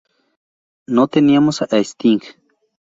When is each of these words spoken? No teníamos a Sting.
No 0.87 1.07
teníamos 1.07 1.61
a 1.61 1.67
Sting. 1.83 2.21